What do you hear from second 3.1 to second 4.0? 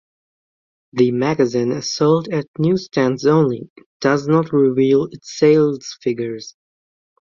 only and